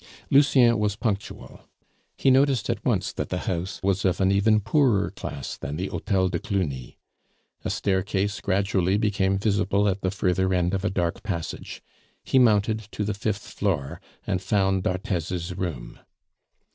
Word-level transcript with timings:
Lucien 0.31 0.79
was 0.79 0.95
punctual. 0.95 1.59
He 2.17 2.31
noticed 2.31 2.71
at 2.71 2.83
once 2.83 3.13
that 3.13 3.29
the 3.29 3.37
house 3.45 3.79
was 3.83 4.03
of 4.03 4.19
an 4.19 4.31
even 4.31 4.59
poorer 4.59 5.11
class 5.11 5.57
than 5.57 5.75
the 5.77 5.89
Hotel 5.89 6.27
de 6.27 6.39
Cluny. 6.39 6.97
A 7.63 7.69
staircase 7.69 8.41
gradually 8.41 8.97
became 8.97 9.37
visible 9.37 9.87
at 9.87 10.01
the 10.01 10.09
further 10.09 10.55
end 10.55 10.73
of 10.73 10.83
a 10.83 10.89
dark 10.89 11.21
passage; 11.21 11.83
he 12.23 12.39
mounted 12.39 12.79
to 12.93 13.03
the 13.03 13.13
fifth 13.13 13.47
floor, 13.49 14.01
and 14.25 14.41
found 14.41 14.81
d'Arthez's 14.81 15.55
room. 15.55 15.99